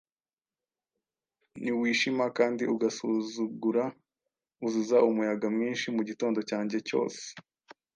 [1.61, 3.83] Ntiwishima kandi ugasuzugura
[4.65, 7.21] Uzuza umuyaga mwinshi mugitondo cyanjye cyose,